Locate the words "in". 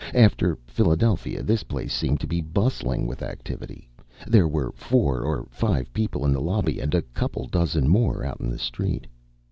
6.25-6.33, 8.41-8.49